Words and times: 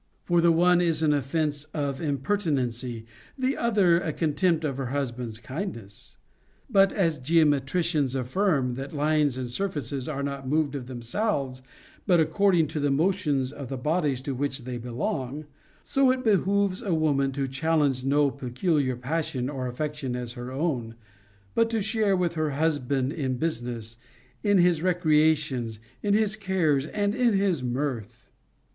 For 0.23 0.41
the 0.41 0.51
one 0.51 0.81
is 0.81 1.03
an 1.03 1.13
offence 1.13 1.65
of 1.75 2.01
impertinency, 2.01 3.05
the 3.37 3.55
other 3.55 3.99
a 3.99 4.11
contempt 4.11 4.65
of 4.65 4.77
her 4.77 4.87
husband's 4.87 5.37
kindness. 5.37 6.17
But, 6.67 6.91
as 6.91 7.19
geometricians 7.19 8.15
affirm 8.15 8.73
that 8.73 8.95
lines 8.95 9.37
and 9.37 9.47
surfaces 9.47 10.07
are 10.09 10.23
not 10.23 10.47
moved 10.49 10.73
of 10.73 10.87
themselves, 10.87 11.61
but 12.07 12.19
ac 12.19 12.29
cording 12.31 12.65
to 12.69 12.79
the 12.79 12.89
motions 12.89 13.51
of 13.51 13.67
the 13.67 13.77
bodies 13.77 14.23
to 14.23 14.33
which 14.33 14.63
they 14.63 14.79
belong, 14.79 15.45
so 15.83 16.09
it 16.09 16.23
behooves 16.23 16.81
a 16.81 16.95
woman 16.95 17.31
to 17.33 17.47
challenge 17.47 18.03
no 18.03 18.31
peculiar 18.31 18.95
passion 18.95 19.51
or 19.51 19.67
affection 19.67 20.15
as 20.15 20.33
her 20.33 20.51
own, 20.51 20.95
but 21.53 21.69
to 21.69 21.79
share 21.79 22.17
with 22.17 22.33
her 22.33 22.49
husband 22.49 23.13
in 23.13 23.37
business, 23.37 23.97
in 24.41 24.57
his 24.57 24.81
recreations, 24.81 25.79
in 26.01 26.15
his 26.15 26.35
cares, 26.35 26.87
and 26.87 27.13
in 27.13 27.33
his 27.33 27.61
mirth. 27.61 28.29